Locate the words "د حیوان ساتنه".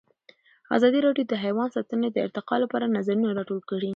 1.31-2.07